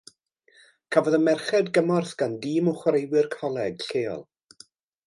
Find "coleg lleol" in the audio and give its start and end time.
3.39-4.29